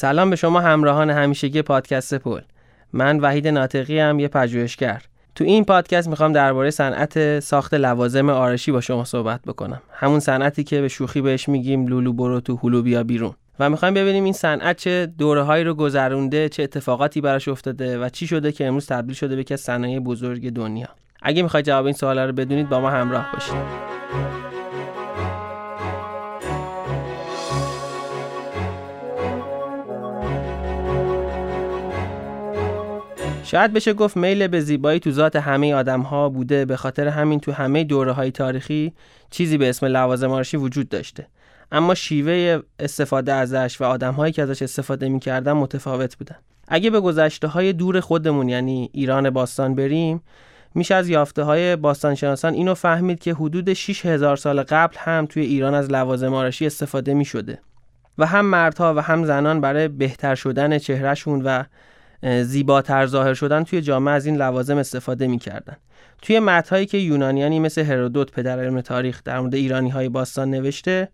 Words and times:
سلام 0.00 0.30
به 0.30 0.36
شما 0.36 0.60
همراهان 0.60 1.10
همیشگی 1.10 1.62
پادکست 1.62 2.14
پل 2.14 2.40
من 2.92 3.20
وحید 3.20 3.48
ناطقی 3.48 3.98
هم 3.98 4.20
یه 4.20 4.28
پژوهشگر. 4.28 5.02
تو 5.34 5.44
این 5.44 5.64
پادکست 5.64 6.08
می‌خوام 6.08 6.32
درباره 6.32 6.70
صنعت 6.70 7.40
ساخت 7.40 7.74
لوازم 7.74 8.30
آرشی 8.30 8.72
با 8.72 8.80
شما 8.80 9.04
صحبت 9.04 9.40
بکنم. 9.46 9.82
همون 9.92 10.20
صنعتی 10.20 10.64
که 10.64 10.80
به 10.80 10.88
شوخی 10.88 11.20
بهش 11.20 11.48
میگیم 11.48 11.86
لولو 11.86 12.12
برو 12.12 12.40
تو 12.40 12.58
هلو 12.62 12.82
بیا 12.82 13.02
بیرون. 13.02 13.34
و 13.60 13.70
می‌خوایم 13.70 13.94
ببینیم 13.94 14.24
این 14.24 14.32
صنعت 14.32 14.76
چه 14.76 15.06
دورههایی 15.18 15.64
رو 15.64 15.74
گذرونده 15.74 16.48
چه 16.48 16.62
اتفاقاتی 16.62 17.20
براش 17.20 17.48
افتاده 17.48 17.98
و 17.98 18.08
چی 18.08 18.26
شده 18.26 18.52
که 18.52 18.66
امروز 18.66 18.86
تبدیل 18.86 19.14
شده 19.14 19.34
به 19.34 19.40
یکی 19.40 19.54
از 19.54 19.70
بزرگ 20.04 20.50
دنیا. 20.50 20.88
اگه 21.22 21.42
می‌خواید 21.42 21.66
جواب 21.66 21.84
این 21.84 21.94
سوالا 21.94 22.24
رو 22.24 22.32
بدونید 22.32 22.68
با 22.68 22.80
ما 22.80 22.90
همراه 22.90 23.32
باشید. 23.32 23.88
شاید 33.50 33.72
بشه 33.72 33.92
گفت 33.92 34.16
میل 34.16 34.46
به 34.46 34.60
زیبایی 34.60 35.00
تو 35.00 35.10
ذات 35.10 35.36
همه 35.36 35.74
آدم 35.74 36.00
ها 36.00 36.28
بوده 36.28 36.64
به 36.64 36.76
خاطر 36.76 37.08
همین 37.08 37.40
تو 37.40 37.52
همه 37.52 37.84
دوره 37.84 38.12
های 38.12 38.30
تاریخی 38.30 38.92
چیزی 39.30 39.58
به 39.58 39.68
اسم 39.68 39.86
لوازم 39.86 40.30
آرشی 40.30 40.56
وجود 40.56 40.88
داشته. 40.88 41.26
اما 41.72 41.94
شیوه 41.94 42.62
استفاده 42.78 43.32
ازش 43.32 43.80
و 43.80 43.84
آدم 43.84 44.12
هایی 44.12 44.32
که 44.32 44.42
ازش 44.42 44.62
استفاده 44.62 45.08
می‌کردن 45.08 45.52
متفاوت 45.52 46.16
بودن. 46.16 46.36
اگه 46.68 46.90
به 46.90 47.00
گذشته 47.00 47.46
های 47.46 47.72
دور 47.72 48.00
خودمون 48.00 48.48
یعنی 48.48 48.90
ایران 48.92 49.30
باستان 49.30 49.74
بریم 49.74 50.22
میشه 50.74 50.94
از 50.94 51.08
یافته 51.08 51.42
های 51.42 51.76
باستانشناسان 51.76 52.54
اینو 52.54 52.74
فهمید 52.74 53.20
که 53.20 53.34
حدود 53.34 53.72
6000 53.72 54.36
سال 54.36 54.62
قبل 54.62 54.96
هم 54.98 55.26
توی 55.26 55.42
ایران 55.42 55.74
از 55.74 55.90
لوازم 55.90 56.34
آرشی 56.34 56.66
استفاده 56.66 57.14
می 57.14 57.24
شده 57.24 57.58
و 58.18 58.26
هم 58.26 58.46
مردها 58.46 58.94
و 58.94 58.98
هم 58.98 59.24
زنان 59.24 59.60
برای 59.60 59.88
بهتر 59.88 60.34
شدن 60.34 60.78
چهرهشون 60.78 61.42
و 61.42 61.62
زیباتر 62.22 63.06
ظاهر 63.06 63.34
شدن 63.34 63.64
توی 63.64 63.80
جامعه 63.80 64.14
از 64.14 64.26
این 64.26 64.36
لوازم 64.36 64.76
استفاده 64.76 65.26
می‌کردن. 65.26 65.76
توی 66.22 66.40
متنهایی 66.40 66.86
که 66.86 66.98
یونانیانی 66.98 67.60
مثل 67.60 67.84
هرودوت 67.84 68.32
پدر 68.32 68.60
علم 68.60 68.80
تاریخ 68.80 69.22
در 69.24 69.40
مورد 69.40 69.54
ایرانی 69.54 69.90
های 69.90 70.08
باستان 70.08 70.50
نوشته 70.50 71.08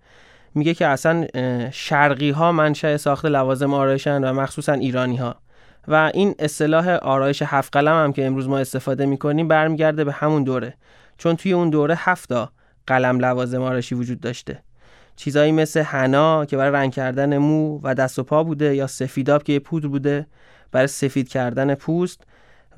میگه 0.54 0.74
که 0.74 0.86
اصلا 0.86 1.26
شرقی 1.70 2.30
ها 2.30 2.52
منشأ 2.52 2.96
ساخت 2.96 3.24
لوازم 3.24 3.74
آرایشن 3.74 4.24
و 4.24 4.32
مخصوصا 4.32 4.72
ایرانی 4.72 5.16
ها 5.16 5.36
و 5.88 6.10
این 6.14 6.34
اصطلاح 6.38 6.88
آرایش 6.88 7.42
هفت 7.46 7.76
قلم 7.76 8.04
هم 8.04 8.12
که 8.12 8.26
امروز 8.26 8.48
ما 8.48 8.58
استفاده 8.58 9.06
می‌کنیم 9.06 9.48
برمیگرده 9.48 10.04
به 10.04 10.12
همون 10.12 10.44
دوره. 10.44 10.74
چون 11.18 11.36
توی 11.36 11.52
اون 11.52 11.70
دوره 11.70 11.94
هفتا 11.98 12.52
قلم 12.86 13.18
لوازم 13.18 13.62
آرایشی 13.62 13.94
وجود 13.94 14.20
داشته. 14.20 14.62
چیزایی 15.16 15.52
مثل 15.52 15.80
حنا 15.80 16.44
که 16.44 16.56
برای 16.56 16.72
رنگ 16.72 16.92
کردن 16.92 17.38
مو 17.38 17.80
و 17.82 17.94
دست 17.94 18.18
و 18.18 18.22
پا 18.22 18.44
بوده 18.44 18.74
یا 18.74 18.86
سفیداب 18.86 19.42
که 19.42 19.52
یه 19.52 19.58
پودر 19.58 19.88
بوده. 19.88 20.26
برای 20.74 20.86
سفید 20.86 21.28
کردن 21.28 21.74
پوست 21.74 22.20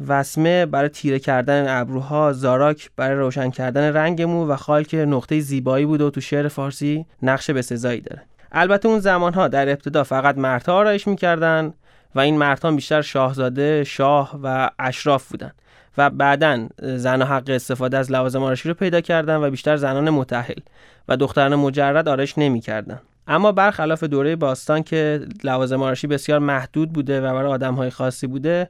وسمه 0.07 0.67
برای 0.67 0.89
تیره 0.89 1.19
کردن 1.19 1.81
ابروها 1.81 2.33
زاراک 2.33 2.91
برای 2.97 3.17
روشن 3.17 3.51
کردن 3.51 3.93
رنگ 3.93 4.23
مو 4.23 4.47
و 4.47 4.57
خال 4.57 4.83
که 4.83 4.97
نقطه 4.97 5.41
زیبایی 5.41 5.87
بوده 5.87 6.05
و 6.05 6.11
تو 6.11 6.21
شعر 6.21 6.49
فارسی 6.49 7.07
نقش 7.23 7.51
به 7.51 7.63
سزایی 7.63 8.01
داره. 8.01 8.23
البته 8.53 8.89
اون 8.89 8.99
زمان 8.99 9.35
ها 9.35 9.49
در 9.49 9.69
ابتدا 9.69 10.05
فقط 10.05 10.39
مردها 10.39 10.75
آرایش 10.75 11.07
می‌کردن 11.07 11.75
و 12.15 12.21
این 12.21 12.39
مردها 12.39 12.71
بیشتر 12.71 13.03
شاهزاده 13.03 13.85
شاه 13.85 14.41
و 14.43 14.71
اشراف 14.79 15.29
بودن 15.29 15.53
و 15.99 16.11
بعدا 16.11 16.69
زن 16.83 17.23
حق 17.23 17.51
استفاده 17.51 17.99
از 17.99 18.13
لوازم 18.13 18.43
آرایشی 18.43 18.69
رو 18.69 18.75
پیدا 18.75 19.01
کردن 19.01 19.37
و 19.37 19.51
بیشتر 19.51 19.77
زنان 19.77 20.11
متحل 20.11 20.61
و 21.09 21.17
دختران 21.17 21.55
مجرد 21.55 22.09
آرایش 22.09 22.39
نمی‌کردن. 22.39 23.01
اما 23.27 23.53
برخلاف 23.53 24.05
دوره 24.05 24.37
باستان 24.37 24.83
که 24.83 25.21
لوازم 25.45 25.83
آرایشی 25.83 26.07
بسیار 26.07 26.39
محدود 26.39 26.93
بوده 26.93 27.21
و 27.21 27.35
برای 27.35 27.53
آدمهای 27.53 27.91
خاصی 27.91 28.27
بوده 28.27 28.69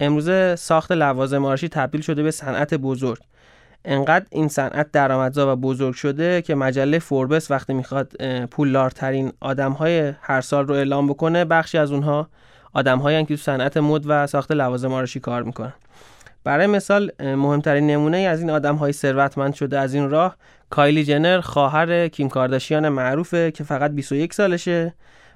امروزه 0.00 0.56
ساخت 0.56 0.92
لوازم 0.92 1.44
آرایشی 1.44 1.68
تبدیل 1.68 2.00
شده 2.00 2.22
به 2.22 2.30
صنعت 2.30 2.74
بزرگ. 2.74 3.18
انقدر 3.84 4.26
این 4.30 4.48
صنعت 4.48 4.92
درآمدزا 4.92 5.52
و 5.52 5.56
بزرگ 5.56 5.94
شده 5.94 6.42
که 6.42 6.54
مجله 6.54 6.98
فوربس 6.98 7.50
وقتی 7.50 7.74
می‌خواد 7.74 8.12
پولدارترین 8.50 9.32
آدمهای 9.40 10.12
هر 10.22 10.40
سال 10.40 10.66
رو 10.66 10.74
اعلام 10.74 11.06
بکنه 11.06 11.44
بخشی 11.44 11.78
از 11.78 11.92
اونها 11.92 12.28
آدمهایی 12.72 13.24
که 13.24 13.36
تو 13.36 13.42
صنعت 13.42 13.76
مد 13.76 14.02
و 14.06 14.26
ساخت 14.26 14.52
لوازم 14.52 14.92
آرایشی 14.92 15.20
کار 15.20 15.42
می‌کنن. 15.42 15.72
برای 16.44 16.66
مثال 16.66 17.10
مهمترین 17.20 17.86
نمونه 17.86 18.18
از 18.18 18.40
این 18.40 18.50
آدم 18.50 18.76
های 18.76 18.92
ثروتمند 18.92 19.54
شده 19.54 19.78
از 19.78 19.94
این 19.94 20.10
راه 20.10 20.36
کایلی 20.70 21.04
جنر 21.04 21.40
خواهر 21.40 22.08
کیم 22.08 22.28
کارداشیان 22.28 22.88
معروفه 22.88 23.50
که 23.50 23.64
فقط 23.64 23.90
21 23.90 24.34
سالشه 24.34 24.94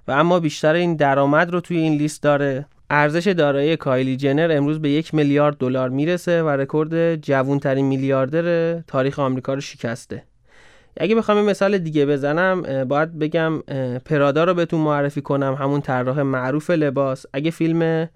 و 0.08 0.12
اما 0.12 0.40
بیشتر 0.40 0.74
این 0.74 0.96
درآمد 0.96 1.50
رو 1.50 1.60
توی 1.60 1.76
این 1.76 1.92
لیست 1.92 2.22
داره. 2.22 2.66
ارزش 2.90 3.26
دارایی 3.26 3.76
کایلی 3.76 4.16
جنر 4.16 4.48
امروز 4.50 4.80
به 4.80 4.90
یک 4.90 5.14
میلیارد 5.14 5.58
دلار 5.58 5.88
می‌رسه 5.88 6.42
و 6.42 6.48
رکورد 6.48 7.16
جوونترین 7.16 7.84
میلیاردر 7.84 8.78
تاریخ 8.80 9.18
آمریکا 9.18 9.54
رو 9.54 9.60
شکسته. 9.60 10.22
اگه 11.00 11.14
بخوام 11.14 11.44
مثال 11.44 11.78
دیگه 11.78 12.06
بزنم 12.06 12.84
باید 12.84 13.18
بگم 13.18 13.60
پرادا 14.04 14.44
رو 14.44 14.54
بهتون 14.54 14.80
معرفی 14.80 15.20
کنم 15.20 15.54
همون 15.54 15.80
طراح 15.80 16.22
معروف 16.22 16.70
لباس. 16.70 17.26
اگه 17.32 17.50
فیلم 17.50 18.08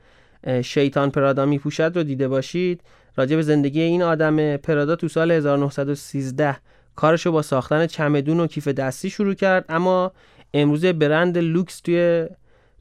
شیطان 0.65 1.11
پرادا 1.11 1.47
میپوشد 1.47 1.93
رو 1.95 2.03
دیده 2.03 2.29
باشید. 2.29 2.81
راجع 3.17 3.37
به 3.37 3.43
زندگی 3.43 3.81
این 3.81 4.03
آدم 4.03 4.57
پرادا 4.57 4.97
تو 4.97 5.09
سال 5.09 5.31
1913 5.31 6.57
کارشو 6.97 7.33
با 7.33 7.43
ساختن 7.43 7.87
چمدون 7.87 8.41
و 8.41 8.47
کیف 8.47 8.69
دستی 8.69 9.11
شروع 9.11 9.35
کرد 9.35 9.65
اما 9.69 10.13
امروزه 10.55 10.93
برند 10.93 11.39
لوکس 11.39 11.81
توی 11.81 12.27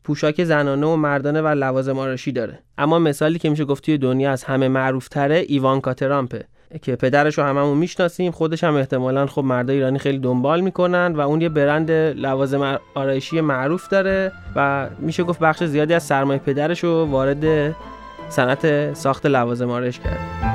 پوشاک 0.04 0.44
زنانه 0.44 0.88
و 0.88 0.96
مردانه 0.96 1.42
و 1.42 1.48
لوازم 1.48 2.00
آرایشی 2.00 2.32
داره. 2.32 2.60
اما 2.78 3.00
مثالی 3.00 3.40
که 3.40 3.50
میشه 3.50 3.66
گفت 3.66 3.86
توی 3.86 3.98
دنیا 3.98 4.32
از 4.32 4.44
همه 4.44 4.68
معروفتره 4.68 5.46
ایوان 5.48 5.82
کاترامپه. 5.82 6.46
که 6.82 6.96
پدرش 6.96 7.38
رو 7.38 7.44
هممون 7.44 7.78
می‌شناسیم. 7.78 8.32
خودش 8.32 8.64
هم 8.64 8.76
احتمالا 8.76 9.26
خب 9.26 9.44
مردای 9.44 9.76
ایرانی 9.76 10.00
خیلی 10.00 10.20
دنبال 10.20 10.62
می‌کنن 10.62 11.14
و 11.16 11.20
اون 11.20 11.42
یه 11.42 11.50
برند 11.50 11.92
لوازم 11.92 12.80
آرایشی 12.96 13.42
معروف 13.42 13.88
داره 13.88 14.32
و 14.56 14.88
میشه 15.00 15.24
گفت 15.24 15.40
بخش 15.40 15.64
زیادی 15.64 15.94
از 15.94 16.04
سرمایه 16.04 16.40
پدرش 16.40 16.84
رو 16.84 17.06
وارد 17.06 17.76
صنعت 18.30 18.94
ساخت 18.94 19.26
لوازم 19.26 19.70
آرایش 19.70 20.00
کرد. 20.00 20.49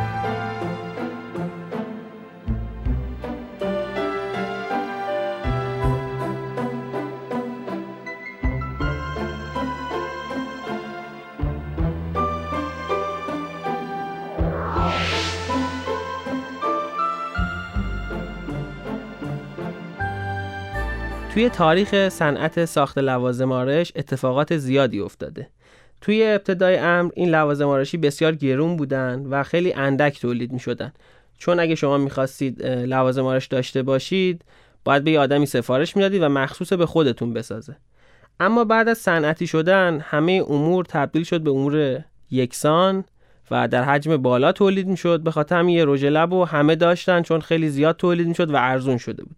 توی 21.35 21.49
تاریخ 21.49 22.09
صنعت 22.09 22.65
ساخت 22.65 22.99
لوازم 22.99 23.53
آرایش 23.53 23.93
اتفاقات 23.97 24.57
زیادی 24.57 25.01
افتاده. 25.01 25.49
توی 26.01 26.25
ابتدای 26.27 26.77
امر 26.77 27.11
این 27.15 27.29
لوازم 27.29 27.69
آرایشی 27.69 27.97
بسیار 27.97 28.35
گرون 28.35 28.77
بودن 28.77 29.27
و 29.31 29.43
خیلی 29.43 29.73
اندک 29.73 30.21
تولید 30.21 30.53
می 30.53 30.59
شدن. 30.59 30.93
چون 31.39 31.61
اگه 31.61 31.75
شما 31.75 31.99
می‌خواستید 31.99 32.63
لوازم 32.67 33.25
آرایش 33.25 33.47
داشته 33.47 33.83
باشید 33.83 34.45
باید 34.85 35.05
به 35.05 35.11
یه 35.11 35.21
آدمی 35.21 35.47
سفارش 35.47 35.97
می‌دادید 35.97 36.23
و 36.23 36.29
مخصوص 36.29 36.73
به 36.73 36.87
خودتون 36.87 37.33
بسازه. 37.33 37.77
اما 38.41 38.65
بعد 38.65 38.89
از 38.89 38.99
صنعتی 38.99 39.47
شدن 39.47 40.01
همه 40.05 40.45
امور 40.49 40.85
تبدیل 40.85 41.25
شد 41.25 41.41
به 41.41 41.51
امور 41.51 42.05
یکسان 42.31 43.05
و 43.51 43.69
در 43.69 43.85
حجم 43.85 44.17
بالا 44.17 44.53
تولید 44.53 44.87
می‌شد 44.87 45.21
به 45.21 45.31
خاطر 45.31 45.59
همین 45.59 45.77
یه 45.77 45.85
رژ 45.85 46.05
لب 46.05 46.33
و 46.33 46.45
همه 46.45 46.75
داشتن 46.75 47.23
چون 47.23 47.41
خیلی 47.41 47.69
زیاد 47.69 47.97
تولید 47.97 48.29
می‌شد 48.29 48.51
و 48.51 48.57
ارزون 48.57 48.99
شده 48.99 49.25
بود. 49.25 49.37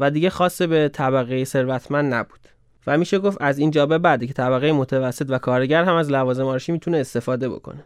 و 0.00 0.10
دیگه 0.10 0.30
خاصه 0.30 0.66
به 0.66 0.88
طبقه 0.88 1.44
ثروتمند 1.44 2.14
نبود. 2.14 2.40
و 2.86 2.98
میشه 2.98 3.18
گفت 3.18 3.38
از 3.40 3.58
اینجا 3.58 3.86
به 3.86 3.98
بعد 3.98 4.24
که 4.24 4.32
طبقه 4.32 4.72
متوسط 4.72 5.26
و 5.28 5.38
کارگر 5.38 5.84
هم 5.84 5.94
از 5.94 6.10
لوازم 6.10 6.44
آرایشی 6.44 6.72
می‌تونه 6.72 6.98
استفاده 6.98 7.48
بکنه. 7.48 7.84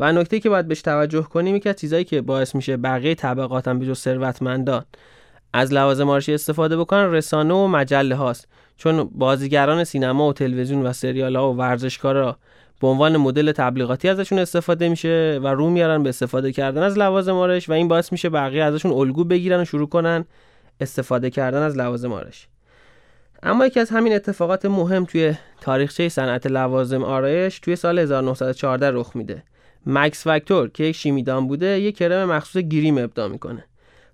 و 0.00 0.12
نکته 0.12 0.40
که 0.40 0.48
باید 0.48 0.68
بهش 0.68 0.82
توجه 0.82 1.22
کنیم 1.22 1.58
که 1.58 1.68
از 1.68 1.76
چیزایی 1.76 2.04
که 2.04 2.20
باعث 2.20 2.54
میشه 2.54 2.76
بقیه 2.76 3.14
طبقات 3.14 3.68
هم 3.68 3.78
بجز 3.78 3.98
ثروتمندان 3.98 4.84
از 5.52 5.72
لوازم 5.72 6.08
آرایشی 6.08 6.34
استفاده 6.34 6.76
بکنن 6.76 7.12
رسانه 7.12 7.54
و 7.54 7.66
مجله 7.66 8.14
هاست. 8.14 8.48
چون 8.76 9.10
بازیگران 9.14 9.84
سینما 9.84 10.28
و 10.28 10.32
تلویزیون 10.32 10.86
و 10.86 10.92
سریال 10.92 11.36
ها 11.36 11.52
و 11.52 11.56
ورزشکارا 11.56 12.38
به 12.80 12.86
عنوان 12.86 13.16
مدل 13.16 13.52
تبلیغاتی 13.52 14.08
ازشون 14.08 14.38
استفاده 14.38 14.88
میشه 14.88 15.40
و 15.42 15.46
رو 15.46 15.70
میارن 15.70 16.02
به 16.02 16.08
استفاده 16.08 16.52
کردن 16.52 16.82
از 16.82 16.98
لوازم 16.98 17.34
آرایش 17.34 17.68
و 17.68 17.72
این 17.72 17.88
باعث 17.88 18.12
میشه 18.12 18.28
بقیه 18.28 18.64
ازشون 18.64 18.92
الگو 18.92 19.24
بگیرن 19.24 19.60
و 19.60 19.64
شروع 19.64 19.88
کنن 19.88 20.24
استفاده 20.80 21.30
کردن 21.30 21.62
از 21.62 21.76
لوازم 21.76 22.12
آرایش. 22.12 22.46
اما 23.42 23.66
یکی 23.66 23.80
از 23.80 23.90
همین 23.90 24.14
اتفاقات 24.14 24.66
مهم 24.66 25.04
توی 25.04 25.34
تاریخچه 25.60 26.08
صنعت 26.08 26.46
لوازم 26.46 27.04
آرایش 27.04 27.58
توی 27.58 27.76
سال 27.76 27.98
1914 27.98 28.90
رخ 28.90 29.16
میده. 29.16 29.42
مکس 29.86 30.24
فاکتور 30.24 30.68
که 30.68 30.84
یک 30.84 30.96
شیمیدان 30.96 31.46
بوده 31.48 31.80
یک 31.80 31.96
کرم 31.96 32.32
مخصوص 32.32 32.62
گریم 32.62 32.98
ابدا 32.98 33.28
می‌کنه. 33.28 33.64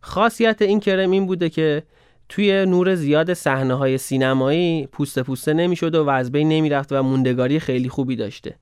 خاصیت 0.00 0.62
این 0.62 0.80
کرم 0.80 1.10
این 1.10 1.26
بوده 1.26 1.48
که 1.50 1.82
توی 2.28 2.66
نور 2.66 2.94
زیاد 2.94 3.32
صحنه 3.32 3.74
های 3.74 3.98
سینمایی 3.98 4.86
پوست 4.86 5.18
پوسته 5.18 5.52
نمی‌شد 5.52 5.94
و 5.94 6.08
از 6.08 6.32
بین 6.32 6.48
نمی‌رفت 6.48 6.92
و 6.92 7.02
موندگاری 7.02 7.60
خیلی 7.60 7.88
خوبی 7.88 8.16
داشته. 8.16 8.54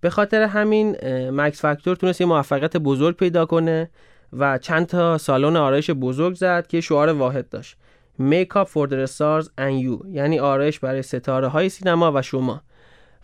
به 0.00 0.10
خاطر 0.10 0.42
همین 0.42 0.96
مکس 1.30 1.60
فاکتور 1.60 1.96
تونست 1.96 2.20
یه 2.20 2.26
موفقیت 2.26 2.76
بزرگ 2.76 3.16
پیدا 3.16 3.46
کنه 3.46 3.90
و 4.32 4.58
چند 4.58 4.86
تا 4.86 5.18
سالن 5.18 5.56
آرایش 5.56 5.90
بزرگ 5.90 6.34
زد 6.34 6.66
که 6.66 6.80
شعار 6.80 7.08
واحد 7.08 7.48
داشت. 7.48 7.76
Up 8.20 8.68
for 8.68 8.86
the 8.86 9.06
stars 9.06 9.46
and 9.58 9.82
you 9.84 10.06
یعنی 10.08 10.38
آرایش 10.38 10.78
برای 10.78 11.02
ستاره 11.02 11.48
های 11.48 11.68
سینما 11.68 12.12
و 12.12 12.22
شما. 12.22 12.62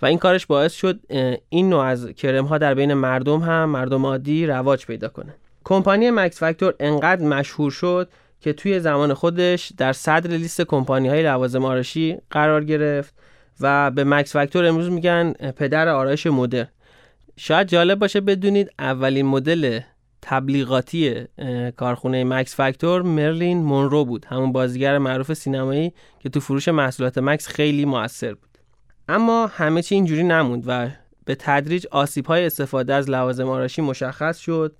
و 0.03 0.07
این 0.07 0.19
کارش 0.19 0.47
باعث 0.47 0.73
شد 0.73 1.01
این 1.49 1.69
نوع 1.69 1.85
از 1.85 2.07
کرم 2.07 2.45
ها 2.45 2.59
در 2.59 2.75
بین 2.75 2.95
مردم 2.95 3.39
هم 3.41 3.65
مردم 3.65 4.07
عادی 4.07 4.47
رواج 4.47 4.87
پیدا 4.87 5.09
کنه. 5.09 5.35
کمپانی 5.65 6.11
مکس 6.11 6.39
فاکتور 6.39 6.75
انقدر 6.81 7.25
مشهور 7.25 7.71
شد 7.71 8.09
که 8.41 8.53
توی 8.53 8.81
زمان 8.81 9.15
خودش 9.15 9.73
در 9.77 9.93
صدر 9.93 10.31
لیست 10.31 10.63
کمپانی 10.63 11.09
های 11.09 11.23
لوازم 11.23 11.65
آرایشی 11.65 12.19
قرار 12.31 12.65
گرفت 12.65 13.15
و 13.61 13.91
به 13.91 14.05
مکس 14.05 14.33
فاکتور 14.33 14.67
امروز 14.67 14.91
میگن 14.91 15.33
پدر 15.33 15.89
آرایش 15.89 16.27
مدرن. 16.27 16.69
شاید 17.37 17.69
جالب 17.69 17.99
باشه 17.99 18.21
بدونید 18.21 18.71
اولین 18.79 19.27
مدل 19.27 19.81
تبلیغاتی 20.29 21.25
کارخونه 21.77 22.25
مکس 22.25 22.55
فاکتور 22.55 23.03
مرلین 23.03 23.59
مونرو 23.59 24.05
بود. 24.05 24.25
همون 24.25 24.53
بازیگر 24.53 24.99
معروف 24.99 25.33
سینمایی 25.33 25.93
که 26.21 26.29
تو 26.29 26.41
فروش 26.41 26.69
محصولات 26.69 27.19
مکس 27.19 27.49
خیلی 27.49 27.85
موثر 27.85 28.35
بود. 28.35 28.49
اما 29.09 29.47
همه 29.47 29.83
چی 29.83 29.95
اینجوری 29.95 30.23
نموند 30.23 30.65
و 30.67 30.89
به 31.25 31.35
تدریج 31.35 31.87
آسیب 31.87 32.27
های 32.27 32.47
استفاده 32.47 32.95
از 32.95 33.11
لوازم 33.11 33.49
آرایشی 33.49 33.83
مشخص 33.83 34.39
شد 34.39 34.77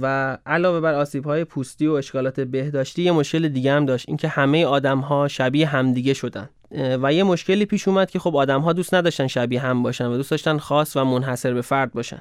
و 0.00 0.38
علاوه 0.46 0.80
بر 0.80 0.94
آسیب 0.94 1.24
های 1.24 1.44
پوستی 1.44 1.86
و 1.86 1.92
اشکالات 1.92 2.40
بهداشتی 2.40 3.02
یه 3.02 3.12
مشکل 3.12 3.48
دیگه 3.48 3.72
هم 3.72 3.86
داشت 3.86 4.08
اینکه 4.08 4.28
همه 4.28 4.66
آدم 4.66 4.98
ها 4.98 5.28
شبیه 5.28 5.66
همدیگه 5.66 6.14
شدن. 6.14 6.48
و 7.02 7.12
یه 7.12 7.22
مشکلی 7.22 7.66
پیش 7.66 7.88
اومد 7.88 8.10
که 8.10 8.18
خب 8.18 8.36
آدم 8.36 8.60
ها 8.60 8.72
دوست 8.72 8.94
نداشتن 8.94 9.26
شبیه 9.26 9.60
هم 9.60 9.82
باشن 9.82 10.06
و 10.06 10.16
دوست 10.16 10.30
داشتن 10.30 10.58
خاص 10.58 10.96
و 10.96 11.04
منحصر 11.04 11.54
به 11.54 11.62
فرد 11.62 11.92
باشن. 11.92 12.20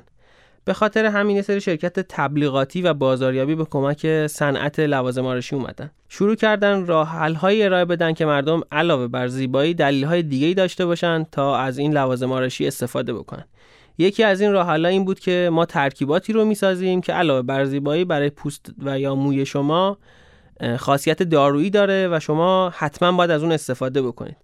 به 0.68 0.74
خاطر 0.74 1.06
همین 1.06 1.42
سری 1.42 1.62
شرکت 1.62 2.00
تبلیغاتی 2.00 2.81
و 2.81 2.94
بازاریابی 2.94 3.56
به 3.56 3.66
کمک 3.66 4.28
صنعت 4.28 4.80
لوازم 4.80 5.25
آرایشی 5.25 5.56
اومدن. 5.56 5.92
شروع 6.10 6.36
کردن 6.36 6.86
راه 6.86 7.10
حل 7.10 7.36
ارائه 7.42 7.86
بدن 7.86 8.14
که 8.14 8.25
مردم 8.25 8.62
علاوه 8.72 9.08
بر 9.08 9.28
زیبایی 9.28 9.74
دلیل 9.74 10.04
های 10.04 10.24
دیگه 10.24 10.54
داشته 10.54 10.86
باشن 10.86 11.25
تا 11.31 11.58
از 11.58 11.78
این 11.78 11.94
لوازم 11.94 12.31
آرایشی 12.31 12.68
استفاده 12.68 13.14
بکنن. 13.14 13.46
یکی 13.98 14.24
از 14.24 14.42
این 14.42 14.52
راه 14.52 14.69
این 14.69 15.06
بود 15.06 15.19
که 15.19 15.50
ما 15.54 15.66
ترکیباتی 15.66 16.34
رو 16.34 16.46
می‌سازیم 16.46 17.02
که 17.02 17.14
علاوه 17.14 17.42
بر 17.42 17.66
زیبایی 17.66 18.06
برای 18.06 18.30
پوست 18.30 18.74
و 18.84 19.00
یا 19.00 19.16
موی 19.16 19.46
شما 19.46 19.98
خاصیت 20.78 21.24
دارویی 21.24 21.69
داره 21.69 22.08
و 22.12 22.19
شما 22.19 22.74
حتما 22.78 23.12
باید 23.12 23.31
از 23.31 23.44
اون 23.44 23.52
استفاده 23.52 24.02
بکنید. 24.02 24.38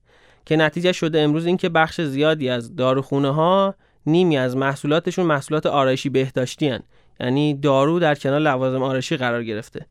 که 0.46 0.56
نتیجه 0.56 0.92
شده 0.92 1.22
امروز 1.22 1.46
اینکه 1.46 1.70
بخش 1.70 2.02
زیادی 2.02 2.50
از 2.50 2.76
داروخونه 2.76 3.30
ها 3.30 3.76
نیمی 4.06 4.38
از 4.38 4.58
محصولاتشون 4.58 5.26
محصولات 5.26 5.66
آرایشی 5.66 6.10
بهداشتی 6.10 6.68
هن. 6.68 6.80
یعنی 7.20 7.54
دارو 7.54 8.00
در 8.00 8.16
کنار 8.16 8.40
لوازم 8.40 8.84
آرایشی 8.84 9.18
قرار 9.18 9.44
گرفته. 9.44 9.86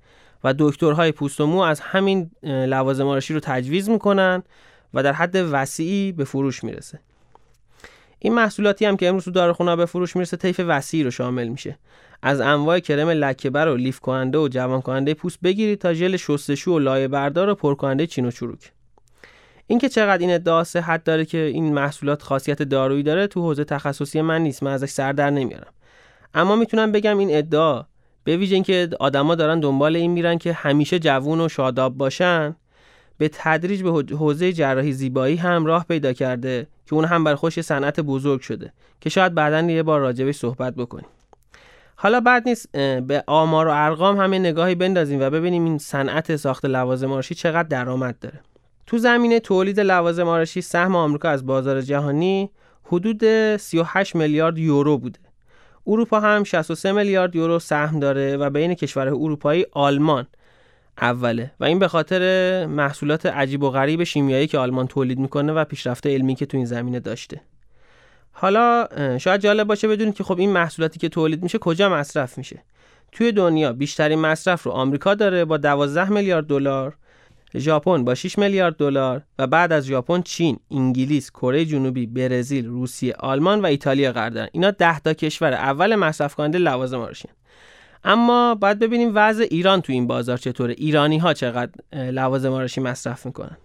و 0.45 0.55
دکترهای 0.59 1.13
پوست 1.13 1.41
و 1.41 1.47
مو 1.47 1.61
از 1.61 1.81
همین 1.81 2.31
لوازم 2.43 3.07
آرایشی 3.07 3.35
رو 3.35 3.41
تجویز 3.41 3.89
می‌کنن 3.89 4.43
و 4.95 5.03
در 5.03 5.13
حد 5.13 5.37
وسیعی 5.37 6.13
به 6.13 6.25
فروش 6.25 6.65
می‌رسه. 6.65 7.01
این 8.19 8.35
محصولاتی 8.35 8.85
هم 8.85 8.97
که 8.97 9.09
امروز 9.09 9.25
تو 9.25 9.31
داروخونه 9.31 9.77
به 9.77 9.87
فروش 9.87 10.17
می‌رسه 10.17 10.37
طیف 10.37 10.61
وسیعی 10.67 11.05
رو 11.05 11.11
شامل 11.11 11.49
میشه. 11.49 11.79
از 12.23 12.41
انواع 12.41 12.79
کرم 12.79 13.09
لکهبر 13.09 13.69
و 13.69 13.77
لیف 13.77 14.01
کننده 14.01 14.39
و 14.39 14.49
جوان 14.49 14.81
کننده 14.81 15.15
پوست 15.15 15.39
بگیرید 15.43 15.79
تا 15.79 15.95
ژل 15.95 16.17
شستشو 16.17 16.71
و 16.71 16.79
لایه 16.79 17.09
بردار 17.09 17.49
و 17.49 17.55
پر 17.55 17.75
کننده 17.75 18.07
چین 18.07 18.27
و 18.27 18.31
چروک. 18.31 18.73
اینکه 19.67 19.89
چقدر 19.89 20.19
این 20.19 20.35
ادعا 20.35 20.65
صحت 20.65 21.05
داره 21.05 21.25
که 21.25 21.39
این 21.39 21.75
محصولات 21.75 22.23
خاصیت 22.23 22.63
دارویی 22.63 23.03
داره 23.03 23.27
تو 23.27 23.41
حوزه 23.41 23.65
تخصصی 23.65 24.21
من 24.21 24.41
نیست. 24.43 24.63
من 24.63 24.73
ازش 24.73 24.91
سر 24.91 25.13
در 25.13 25.31
نمیارم. 25.31 25.73
اما 26.35 26.57
می‌تونم 26.57 26.93
بگم 26.93 27.19
این 27.19 27.37
ادعا 27.37 27.83
به 28.25 28.37
ویژه 28.37 28.55
اینکه 28.55 28.89
آدما 29.01 29.35
دارن 29.35 29.61
دنبال 29.61 29.97
این 29.97 30.11
میرن 30.11 30.39
که 30.39 30.53
همیشه 30.53 30.99
جوون 30.99 31.41
و 31.41 31.49
شاداب 31.49 31.97
باشن 31.97 32.57
به 33.19 33.31
تدریج 33.33 33.83
به 33.83 33.91
حوزه 34.17 34.53
جراحی 34.53 34.93
زیبایی 34.93 35.37
هم 35.37 35.67
راه 35.67 35.85
پیدا 35.89 36.13
کرده 36.13 36.67
که 36.87 36.95
اون 36.95 37.05
هم 37.05 37.25
بر 37.25 37.35
خوش 37.35 37.61
صنعت 37.61 38.01
بزرگ 38.01 38.41
شده 38.41 38.73
که 39.01 39.11
شاید 39.11 39.35
بعدا 39.35 39.61
یه 39.61 39.83
بار 39.83 40.01
راجبش 40.01 40.37
صحبت 40.37 40.75
بکنیم. 40.75 41.09
حالا 41.97 42.21
بعد 42.21 42.49
نیست 42.49 42.73
به 43.07 43.25
آمار 43.27 43.69
و 43.69 43.71
ارقام 43.75 44.21
همه 44.21 44.39
نگاهی 44.39 44.75
بندازیم 44.75 45.21
و 45.21 45.31
ببینیم 45.31 45.65
این 45.65 45.79
صنعت 45.79 46.37
ساخت 46.37 46.65
لوازم 46.65 47.11
آرایشی 47.11 47.35
چقدر 47.35 47.69
درآمد 47.69 48.19
داره. 48.19 48.41
تو 48.93 48.99
زمینه 48.99 49.41
تولید 49.41 49.81
لوازم 49.81 50.29
آرایشی 50.29 50.61
سهم 50.61 50.97
آمریکا 50.97 51.29
از 51.29 51.47
بازار 51.47 51.81
جهانی 51.81 52.51
حدود 52.85 53.57
38 53.57 54.17
میلیارد 54.17 54.59
یورو 54.59 54.99
بوده. 54.99 55.19
اروپا 55.87 56.21
هم 56.21 56.45
63 56.45 56.93
میلیارد 56.93 57.37
یورو 57.37 57.59
سهم 57.59 58.01
داره 58.01 58.37
و 58.37 58.51
بین 58.51 58.75
کشورهای 58.75 59.19
اروپایی 59.19 59.67
آلمان 59.73 60.27
اوله 61.03 61.53
و 61.61 61.65
این 61.65 61.79
به 61.79 61.89
خاطر 61.89 62.21
محصولات 62.67 63.27
عجیب 63.27 63.63
و 63.63 63.71
غریب 63.71 64.05
شیمیایی 64.05 64.47
که 64.47 64.59
آلمان 64.59 64.87
تولید 64.87 65.19
می‌کنه 65.19 65.53
و 65.53 65.65
پیشرفت 65.65 66.07
علمی 66.07 66.35
که 66.35 66.47
تو 66.47 66.57
این 66.57 66.67
زمینه 66.67 67.01
داشته. 67.01 67.41
حالا 68.33 68.89
شاید 69.19 69.41
جالب 69.41 69.67
باشه 69.67 69.89
بدونید 69.89 70.15
که 70.15 70.25
خب 70.25 70.39
این 70.39 70.51
محصولاتی 70.51 70.99
که 70.99 71.09
تولید 71.09 71.43
میشه 71.43 71.59
کجا 71.59 71.89
مصرف 71.89 72.39
میشه. 72.39 72.63
توی 73.13 73.33
دنیا 73.33 73.73
بیشترین 73.73 74.19
مصرف 74.19 74.63
رو 74.63 74.73
آمریکا 74.73 75.15
داره 75.15 75.45
با 75.45 75.57
12 75.57 76.11
میلیارد 76.13 76.47
دلار 76.47 76.97
ژاپن 77.57 78.05
با 78.05 78.15
6 78.15 78.39
میلیارد 78.39 78.77
دلار 78.77 79.23
و 79.39 79.47
بعد 79.47 79.73
از 79.73 79.85
ژاپن 79.85 80.23
چین، 80.23 80.59
انگلیس، 80.71 81.31
کره 81.31 81.65
جنوبی، 81.65 82.07
برزیل، 82.07 82.67
روسیه، 82.67 83.15
آلمان 83.15 83.61
و 83.61 83.67
ایتالیا 83.67 84.13
قرار 84.13 84.31
دارن. 84.31 84.49
اینا 84.53 84.71
10 84.71 84.99
تا 84.99 85.15
کشور 85.15 85.53
اول 85.53 85.97
مصرف 85.97 86.35
کننده 86.35 86.59
لوازم 86.59 87.01
آرایشی 87.01 87.29
اما 88.05 88.55
باید 88.55 88.79
ببینیم 88.79 89.11
وضع 89.15 89.47
ایران 89.51 89.81
تو 89.81 89.93
این 89.93 90.07
بازار 90.07 90.37
چطوره. 90.37 90.75
ایرانی 90.79 91.19
ها 91.19 91.35
چقدر 91.35 91.73
لوازم 91.93 92.53
آرایشی 92.53 92.81
مصرف 92.81 93.27
می‌کنن؟ 93.27 93.57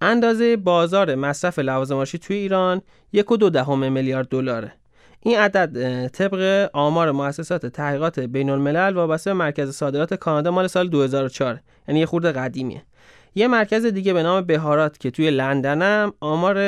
اندازه 0.00 0.56
بازار 0.56 1.14
مصرف 1.14 1.58
لوازم 1.58 1.94
آرایشی 1.94 2.18
توی 2.18 2.36
ایران 2.36 2.82
یک 3.12 3.30
و 3.30 3.36
دو 3.36 3.50
دهم 3.50 3.92
میلیارد 3.92 4.28
دلاره. 4.28 4.72
این 5.20 5.38
عدد 5.38 6.08
طبق 6.08 6.70
آمار 6.72 7.12
مؤسسات 7.12 7.66
تحقیقات 7.66 8.20
بین 8.20 8.50
الملل 8.50 8.94
وابسته 8.94 9.30
به 9.30 9.34
مرکز 9.34 9.70
صادرات 9.70 10.14
کانادا 10.14 10.50
مال 10.50 10.66
سال 10.66 10.88
2004 10.88 11.60
یعنی 11.88 12.00
یه 12.00 12.06
خورده 12.06 12.32
قدیمیه. 12.32 12.82
یه 13.34 13.48
مرکز 13.48 13.86
دیگه 13.86 14.12
به 14.12 14.22
نام 14.22 14.44
بهارات 14.44 14.98
که 14.98 15.10
توی 15.10 15.30
لندنم 15.30 16.12
آمار 16.20 16.58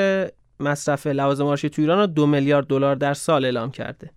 مصرف 0.61 1.07
لوازم 1.07 1.45
آرایشی 1.45 1.71
توی 1.71 1.85
ایران 1.85 1.99
رو 1.99 2.07
دو 2.07 2.27
میلیارد 2.27 2.67
دلار 2.67 2.95
در 2.95 3.15
سال 3.15 3.45
اعلام 3.45 3.71
کرده. 3.71 4.11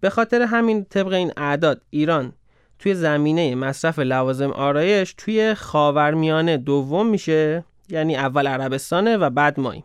به 0.00 0.10
خاطر 0.10 0.42
همین 0.42 0.84
طبق 0.84 1.12
این 1.12 1.32
اعداد 1.36 1.82
ایران 1.90 2.32
توی 2.78 2.94
زمینه 2.94 3.54
مصرف 3.54 3.98
لوازم 3.98 4.50
آرایش 4.50 5.14
توی 5.18 5.54
خاورمیانه 5.54 6.56
دوم 6.56 7.06
میشه 7.06 7.64
یعنی 7.88 8.16
اول 8.16 8.46
عربستانه 8.46 9.16
و 9.16 9.30
بعد 9.30 9.60
ماییم 9.60 9.84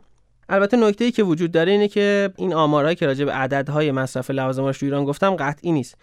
البته 0.50 0.78
نکته 0.78 1.06
ای 1.06 1.12
که 1.12 1.24
وجود 1.24 1.52
داره 1.52 1.72
اینه 1.72 1.88
که 1.88 2.34
این 2.38 2.54
آمارهایی 2.54 2.96
که 2.96 3.06
راجع 3.06 3.26
به 3.26 3.32
عددهای 3.32 3.92
مصرف 3.92 4.32
لوازم 4.32 4.62
آرایش 4.62 4.78
تو 4.80 4.86
ایران 4.86 5.06
گفتم 5.06 5.36
قطعی 5.36 5.72
نیست. 5.72 5.98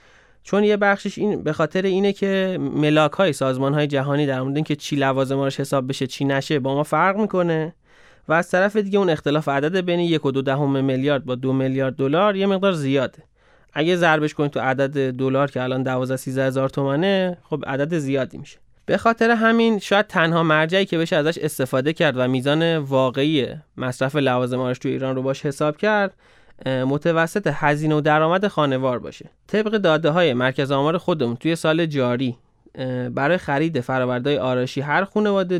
چون 0.44 0.64
یه 0.64 0.76
بخشش 0.76 1.18
این 1.18 1.42
به 1.42 1.52
خاطر 1.52 1.82
اینه 1.82 2.12
که 2.12 2.58
ملاک 2.60 3.12
های 3.12 3.32
سازمان 3.32 3.74
های 3.74 3.86
جهانی 3.86 4.26
در 4.26 4.42
مورد 4.42 4.56
اینکه 4.56 4.76
چی 4.76 4.96
لوازم 4.96 5.38
آرایش 5.38 5.60
حساب 5.60 5.88
بشه 5.88 6.06
چی 6.06 6.24
نشه 6.24 6.58
با 6.58 6.74
ما 6.74 6.82
فرق 6.82 7.16
می‌کنه. 7.16 7.74
و 8.28 8.32
از 8.32 8.50
طرف 8.50 8.76
دیگه 8.76 8.98
اون 8.98 9.10
اختلاف 9.10 9.48
عدد 9.48 9.76
بین 9.80 10.00
یک 10.00 10.26
و 10.26 10.30
دو 10.30 10.42
دهم 10.42 10.84
میلیارد 10.84 11.24
با 11.24 11.34
دو 11.34 11.52
میلیارد 11.52 11.96
دلار 11.96 12.36
یه 12.36 12.46
مقدار 12.46 12.72
زیاده. 12.72 13.22
اگه 13.72 13.96
ضربش 13.96 14.34
کنید 14.34 14.50
تو 14.50 14.60
عدد 14.60 15.10
دلار 15.10 15.50
که 15.50 15.62
الان 15.62 15.82
12 15.82 16.16
13 16.16 16.46
هزار 16.46 16.68
تومنه 16.68 17.38
خب 17.42 17.64
عدد 17.66 17.98
زیادی 17.98 18.38
میشه. 18.38 18.58
به 18.86 18.96
خاطر 18.96 19.30
همین 19.30 19.78
شاید 19.78 20.06
تنها 20.06 20.42
مرجعی 20.42 20.84
که 20.84 20.98
بشه 20.98 21.16
ازش 21.16 21.38
استفاده 21.38 21.92
کرد 21.92 22.14
و 22.16 22.28
میزان 22.28 22.76
واقعی 22.76 23.46
مصرف 23.76 24.16
لوازم 24.16 24.60
آرایش 24.60 24.78
تو 24.78 24.88
ایران 24.88 25.16
رو 25.16 25.22
باش 25.22 25.46
حساب 25.46 25.76
کرد 25.76 26.14
متوسط 26.66 27.50
هزینه 27.54 27.94
و 27.94 28.00
درآمد 28.00 28.46
خانوار 28.46 28.98
باشه. 28.98 29.30
طبق 29.46 29.70
داده 29.70 30.10
های 30.10 30.34
مرکز 30.34 30.70
آمار 30.70 30.98
خودمون 30.98 31.36
توی 31.36 31.56
سال 31.56 31.86
جاری 31.86 32.36
برای 33.10 33.38
خرید 33.38 33.80
فرآوردهای 33.80 34.38
آرایشی 34.38 34.80
هر 34.80 35.04
خانواده 35.04 35.58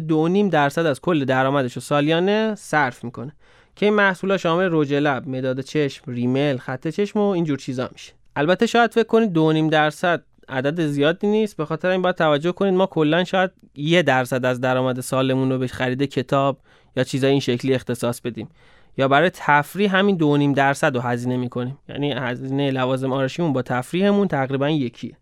2.5 0.48 0.50
درصد 0.50 0.86
از 0.86 1.00
کل 1.00 1.24
درآمدش 1.24 1.72
رو 1.72 1.80
سالیانه 1.80 2.54
صرف 2.54 3.04
می‌کنه. 3.04 3.32
که 3.76 3.86
این 3.86 3.94
محصولا 3.94 4.36
شامل 4.36 4.68
رژ 4.72 4.92
لب، 4.92 5.28
مداد 5.28 5.60
چشم، 5.60 6.12
ریمل، 6.12 6.56
خط 6.56 6.88
چشم 6.88 7.18
و 7.18 7.22
اینجور 7.22 7.58
چیزا 7.58 7.88
میشه. 7.92 8.12
البته 8.36 8.66
شاید 8.66 8.92
فکر 8.92 9.06
کنید 9.06 9.32
2.5 9.32 9.70
درصد 9.70 10.22
عدد 10.48 10.86
زیادی 10.86 11.26
نیست 11.26 11.56
به 11.56 11.64
خاطر 11.64 11.88
این 11.88 12.02
باید 12.02 12.16
توجه 12.16 12.52
کنید 12.52 12.74
ما 12.74 12.86
کلا 12.86 13.24
شاید 13.24 13.50
یه 13.74 14.02
درصد 14.02 14.44
از 14.44 14.60
درآمد 14.60 15.00
سالمون 15.00 15.52
رو 15.52 15.58
به 15.58 15.66
خرید 15.66 16.02
کتاب 16.02 16.58
یا 16.96 17.04
چیزای 17.04 17.30
این 17.30 17.40
شکلی 17.40 17.74
اختصاص 17.74 18.20
بدیم. 18.20 18.48
یا 18.96 19.08
برای 19.08 19.30
تفریح 19.34 19.96
همین 19.96 20.16
دو 20.16 20.36
نیم 20.36 20.52
درصد 20.52 20.94
رو 20.94 21.00
هزینه 21.00 21.36
می‌کنیم. 21.36 21.78
یعنی 21.88 22.12
هزینه 22.12 22.70
لوازم 22.70 23.12
آرایشیمون 23.12 23.52
با 23.52 23.62
تفریحمون 23.62 24.28
تقریبا 24.28 24.70
یکیه. 24.70 25.16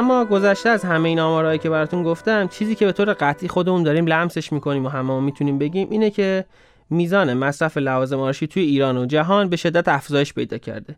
اما 0.00 0.24
گذشته 0.24 0.68
از 0.68 0.84
همه 0.84 1.08
این 1.08 1.20
آمارهایی 1.20 1.58
که 1.58 1.70
براتون 1.70 2.02
گفتم 2.02 2.48
چیزی 2.48 2.74
که 2.74 2.86
به 2.86 2.92
طور 2.92 3.12
قطعی 3.12 3.48
خودمون 3.48 3.82
داریم 3.82 4.06
لمسش 4.06 4.52
می‌کنیم 4.52 4.86
و 4.86 4.88
همه 4.88 5.20
می‌تونیم 5.20 5.58
بگیم 5.58 5.90
اینه 5.90 6.10
که 6.10 6.44
میزان 6.90 7.34
مصرف 7.34 7.76
لوازم 7.76 8.18
آرایشی 8.18 8.46
توی 8.46 8.62
ایران 8.62 8.96
و 8.96 9.06
جهان 9.06 9.48
به 9.48 9.56
شدت 9.56 9.88
افزایش 9.88 10.34
پیدا 10.34 10.58
کرده 10.58 10.96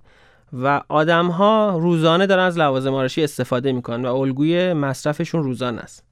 و 0.53 0.83
آدم 0.89 1.27
ها 1.27 1.79
روزانه 1.81 2.27
دارن 2.27 2.45
از 2.45 2.59
لوازم 2.59 2.95
آرایشی 2.95 3.25
استفاده 3.25 3.73
می‌کنن 3.73 4.05
و 4.05 4.15
الگوی 4.15 4.73
مصرفشون 4.73 5.43
روزانه 5.43 5.81
است. 5.81 6.05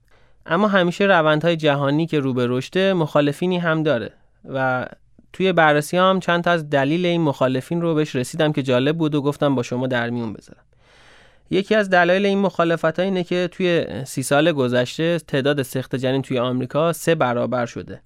اما 0.47 0.69
همیشه 0.69 1.05
روندهای 1.05 1.57
جهانی 1.57 2.07
که 2.07 2.21
رو 2.21 2.35
به 2.35 2.47
رشده 2.49 2.93
مخالفینی 2.93 3.59
هم 3.59 3.83
داره 3.83 4.13
و 4.55 4.87
توی 5.33 5.53
بررسی 5.53 5.97
هم 5.97 6.21
چند 6.21 6.45
تا 6.45 6.51
از 6.51 6.71
دلیل 6.71 7.07
این 7.07 7.21
مخالفین 7.21 7.81
رو 7.81 7.95
بهش 7.95 8.17
رسیدم 8.17 8.53
که 8.53 8.63
جالب 8.63 8.99
بود 8.99 9.15
و 9.15 9.23
گفتم 9.23 9.55
با 9.55 9.63
شما 9.63 9.87
در 9.87 10.11
میون 10.11 10.33
بذارم. 10.33 10.63
یکی 11.51 11.75
از 11.75 11.91
دلایل 11.91 12.27
این 12.27 12.39
مخالفت 12.39 12.99
ها 12.99 13.03
اینه 13.03 13.25
که 13.25 13.49
توی 13.53 13.87
سی 14.05 14.23
سال 14.23 14.53
گذشته 14.53 15.19
تعداد 15.19 15.63
سقط 15.63 15.97
جنین 15.97 16.23
توی 16.23 16.39
آمریکا 16.39 16.93
سه 16.93 17.15
برابر 17.15 17.67
شده. 17.67 18.01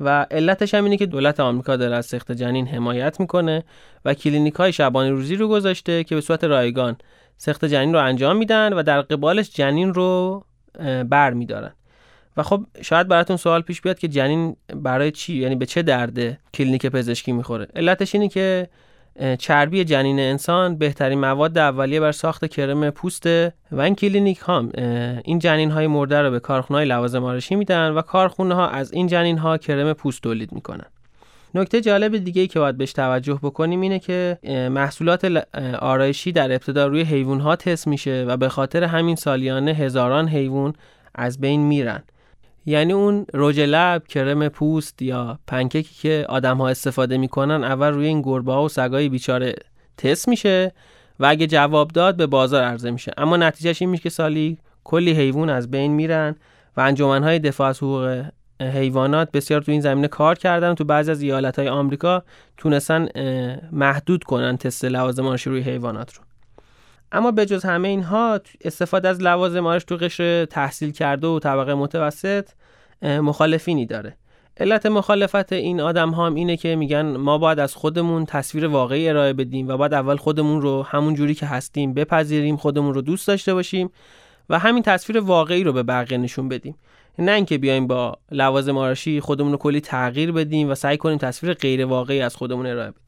و 0.00 0.26
علتش 0.30 0.74
هم 0.74 0.84
اینه 0.84 0.96
که 0.96 1.06
دولت 1.06 1.40
آمریکا 1.40 1.76
داره 1.76 1.96
از 1.96 2.06
سقط 2.06 2.32
جنین 2.32 2.66
حمایت 2.66 3.20
می‌کنه 3.20 3.64
و 4.04 4.14
کلینیک 4.14 4.54
های 4.54 4.72
شبانه 4.72 5.10
روزی 5.10 5.36
رو 5.36 5.48
گذاشته 5.48 6.04
که 6.04 6.14
به 6.14 6.20
صورت 6.20 6.44
رایگان 6.44 6.96
سقط 7.36 7.64
جنین 7.64 7.92
رو 7.92 8.00
انجام 8.04 8.36
میدن 8.36 8.72
و 8.72 8.82
در 8.82 9.00
قبالش 9.00 9.50
جنین 9.50 9.94
رو 9.94 10.44
بر 11.08 11.30
میدارن. 11.30 11.72
و 12.36 12.42
خب 12.42 12.64
شاید 12.82 13.08
براتون 13.08 13.36
سوال 13.36 13.62
پیش 13.62 13.80
بیاد 13.80 13.98
که 13.98 14.08
جنین 14.08 14.56
برای 14.74 15.10
چی 15.10 15.36
یعنی 15.36 15.54
به 15.54 15.66
چه 15.66 15.82
درد 15.82 16.38
کلینیک 16.54 16.86
پزشکی 16.86 17.32
می‌خوره. 17.32 17.66
علتش 17.76 18.14
اینه 18.14 18.28
که 18.28 18.68
چربی 19.38 19.84
جنین 19.84 20.20
انسان 20.20 20.78
بهترین 20.78 21.20
مواد 21.20 21.58
اولیه 21.58 22.00
برای 22.00 22.12
ساخت 22.12 22.46
کرم 22.46 22.90
پوسته 22.90 23.52
و 23.72 23.80
این 23.80 23.94
کلینیک 23.94 24.38
ها. 24.38 24.64
این 25.24 25.38
جنین 25.38 25.70
های 25.70 25.86
مرده 25.86 26.22
رو 26.22 26.30
به 26.30 26.40
کارخونه 26.40 26.78
های 26.78 26.88
لوازم 26.88 27.24
آرایشی 27.24 27.54
میدن 27.54 27.90
و 27.90 28.02
کارخونه 28.02 28.54
ها 28.54 28.68
از 28.68 28.92
این 28.92 29.06
جنین 29.06 29.38
ها 29.38 29.58
کرم 29.58 29.92
پوست 29.92 30.22
تولید 30.22 30.52
می‌کنن. 30.52 30.86
نکته 31.54 31.80
جالب 31.80 32.16
دیگه 32.16 32.42
ای 32.42 32.48
که 32.48 32.58
باید 32.58 32.78
بهش 32.78 32.92
توجه 32.92 33.38
بکنیم 33.42 33.80
اینه 33.80 33.98
که 33.98 34.38
محصولات 34.70 35.24
آرایشی 35.78 36.32
در 36.32 36.52
ابتدا 36.52 36.86
روی 36.86 37.02
حیوان 37.02 37.40
ها 37.40 37.56
تست 37.56 37.88
میشه 37.88 38.24
و 38.28 38.36
به 38.36 38.48
خاطر 38.48 38.84
همین 38.84 39.16
سالیانه 39.16 39.70
هزاران 39.70 40.28
حیوان 40.28 40.74
از 41.14 41.40
بین 41.40 41.60
میرن. 41.60 42.02
یعنی 42.68 42.92
اون 42.92 43.26
رژ 43.34 43.58
لب 43.58 44.06
کرم 44.06 44.48
پوست 44.48 45.02
یا 45.02 45.38
پنکیکی 45.46 45.94
که 45.94 46.26
آدم 46.28 46.56
ها 46.56 46.68
استفاده 46.68 47.18
می‌کنن 47.18 47.64
اول 47.64 47.92
روی 47.92 48.06
این 48.06 48.22
گربه 48.22 48.52
ها 48.52 48.64
و 48.64 48.68
سگای 48.68 49.08
بیچاره 49.08 49.54
تست 49.96 50.28
میشه 50.28 50.72
و 51.20 51.26
اگه 51.26 51.46
جواب 51.46 51.88
داد 51.88 52.16
به 52.16 52.26
بازار 52.26 52.62
عرضه 52.64 52.90
میشه. 52.90 53.12
اما 53.16 53.36
نتیجهش 53.36 53.82
این 53.82 53.90
میشه 53.90 54.02
که 54.02 54.10
سالی 54.10 54.58
کلی 54.84 55.12
حیوان 55.12 55.50
از 55.50 55.70
بین 55.70 55.92
میرن 55.92 56.36
و 56.76 56.80
انجمنهای 56.80 57.38
دفاع 57.38 57.68
از 57.68 57.78
حقوق 57.78 58.24
حیوانات 58.60 59.30
بسیار 59.32 59.62
تو 59.62 59.72
این 59.72 59.80
زمینه 59.80 60.08
کار 60.08 60.38
کردن. 60.38 60.74
تو 60.74 60.84
بعضی 60.84 61.10
از 61.10 61.22
ایالت 61.22 61.58
های 61.58 61.68
آمریکا 61.68 62.22
تونستن 62.56 63.08
محدود 63.72 64.24
کنن 64.24 64.56
تست 64.56 64.84
لوازم 64.84 65.36
روی 65.44 65.60
حیوانات 65.60 66.14
رو. 66.14 66.27
اما 67.12 67.30
به 67.30 67.46
جز 67.46 67.64
همه 67.64 67.88
اینها 67.88 68.40
استفاده 68.64 69.08
از 69.08 69.22
لوازم 69.22 69.66
آرش 69.66 69.84
تو 69.84 69.96
قشر 69.96 70.44
تحصیل 70.44 70.90
کرده 70.90 71.26
و 71.26 71.38
طبقه 71.38 71.74
متوسط 71.74 72.48
مخالفینی 73.02 73.86
داره. 73.86 74.16
علت 74.60 74.86
مخالفت 74.86 75.52
این 75.52 75.80
آدم 75.80 76.10
هم 76.10 76.34
اینه 76.34 76.56
که 76.56 76.76
میگن 76.76 77.16
ما 77.16 77.38
باید 77.38 77.58
از 77.58 77.74
خودمون 77.74 78.24
تصویر 78.24 78.66
واقعی 78.66 79.08
ارائه 79.08 79.32
بدیم 79.32 79.68
و 79.68 79.76
باید 79.76 79.94
اول 79.94 80.16
خودمون 80.16 80.62
رو 80.62 80.82
همون 80.82 81.14
جوری 81.14 81.34
که 81.34 81.46
هستیم 81.46 81.94
بپذیریم 81.94 82.56
خودمون 82.56 82.94
رو 82.94 83.02
دوست 83.02 83.28
داشته 83.28 83.54
باشیم 83.54 83.90
و 84.50 84.58
همین 84.58 84.82
تصویر 84.82 85.20
واقعی 85.20 85.64
رو 85.64 85.72
به 85.72 85.82
بقیه 85.82 86.18
نشون 86.18 86.48
بدیم. 86.48 86.74
نه 87.18 87.32
اینکه 87.32 87.58
بیایم 87.58 87.86
با 87.86 88.18
لوازم 88.30 88.78
آرایشی 88.78 89.20
خودمون 89.20 89.52
رو 89.52 89.58
کلی 89.58 89.80
تغییر 89.80 90.32
بدیم 90.32 90.70
و 90.70 90.74
سعی 90.74 90.96
کنیم 90.96 91.18
تصویر 91.18 91.54
غیر 91.54 91.84
واقعی 91.84 92.20
از 92.20 92.36
خودمون 92.36 92.66
ارائه 92.66 92.90
بدیم. 92.90 93.07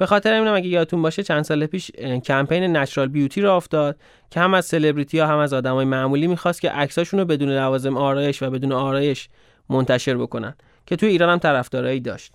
به 0.00 0.06
خاطر 0.06 0.34
همینم 0.34 0.54
اگه 0.54 0.68
یادتون 0.68 1.02
باشه 1.02 1.22
چند 1.22 1.42
سال 1.44 1.66
پیش 1.66 1.90
کمپین 2.24 2.76
نچرال 2.76 3.08
بیوتی 3.08 3.40
رو 3.40 3.52
افتاد 3.54 3.96
که 4.30 4.40
هم 4.40 4.54
از 4.54 4.66
سلبریتی 4.66 5.18
ها 5.18 5.26
هم 5.26 5.38
از 5.38 5.52
آدمای 5.52 5.84
معمولی 5.84 6.26
می‌خواست 6.26 6.60
که 6.60 6.70
عکساشون 6.70 7.20
رو 7.20 7.26
بدون 7.26 7.48
لوازم 7.48 7.96
آرایش 7.96 8.42
و 8.42 8.50
بدون 8.50 8.72
آرایش 8.72 9.28
منتشر 9.70 10.16
بکنن 10.16 10.54
که 10.86 10.96
توی 10.96 11.08
ایران 11.08 11.28
هم 11.28 11.38
طرفدارایی 11.38 12.00
داشت. 12.00 12.32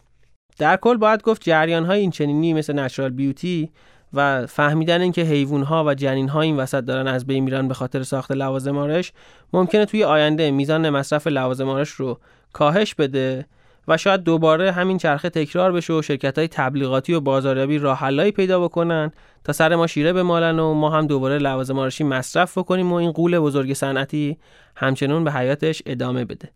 در 0.57 0.77
کل 0.77 0.97
باید 0.97 1.21
گفت 1.21 1.43
جریان 1.43 1.85
های 1.85 1.99
این 1.99 2.11
چنینی 2.11 2.53
مثل 2.53 2.79
نچرال 2.79 3.09
بیوتی 3.09 3.71
و 4.13 4.45
فهمیدن 4.45 5.01
اینکه 5.01 5.21
حیوان 5.21 5.63
ها 5.63 5.83
و 5.87 5.93
جنین 5.93 6.29
ها 6.29 6.41
این 6.41 6.57
وسط 6.57 6.83
دارن 6.83 7.07
از 7.07 7.27
بین 7.27 7.43
میرن 7.43 7.67
به 7.67 7.73
خاطر 7.73 8.03
ساخت 8.03 8.31
لوازم 8.31 8.77
آرایش 8.77 9.11
ممکنه 9.53 9.85
توی 9.85 10.03
آینده 10.03 10.51
میزان 10.51 10.89
مصرف 10.89 11.27
لوازم 11.27 11.69
آرایش 11.69 11.89
رو 11.89 12.19
کاهش 12.53 12.95
بده 12.95 13.45
و 13.87 13.97
شاید 13.97 14.23
دوباره 14.23 14.71
همین 14.71 14.97
چرخه 14.97 15.29
تکرار 15.29 15.71
بشه 15.71 15.93
و 15.93 16.01
شرکت 16.01 16.37
های 16.37 16.47
تبلیغاتی 16.47 17.13
و 17.13 17.19
بازاریابی 17.19 17.77
راه 17.77 18.31
پیدا 18.31 18.59
بکنن 18.59 19.11
تا 19.43 19.53
سر 19.53 19.75
ما 19.75 19.87
شیره 19.87 20.13
بمالن 20.13 20.59
و 20.59 20.73
ما 20.73 20.89
هم 20.89 21.07
دوباره 21.07 21.37
لوازم 21.37 21.79
آرایشی 21.79 22.03
مصرف 22.03 22.57
بکنیم 22.57 22.91
و 22.91 22.95
این 22.95 23.11
قول 23.11 23.39
بزرگ 23.39 23.73
صنعتی 23.73 24.37
همچنان 24.75 25.23
به 25.23 25.31
حیاتش 25.31 25.81
ادامه 25.85 26.25
بده. 26.25 26.49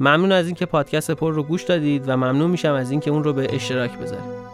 ممنون 0.00 0.32
از 0.32 0.46
اینکه 0.46 0.66
پادکست 0.66 1.10
پر 1.10 1.32
رو 1.32 1.42
گوش 1.42 1.62
دادید 1.62 2.08
و 2.08 2.16
ممنون 2.16 2.50
میشم 2.50 2.72
از 2.72 2.90
اینکه 2.90 3.10
اون 3.10 3.24
رو 3.24 3.32
به 3.32 3.54
اشتراک 3.54 3.98
بذارید. 3.98 4.45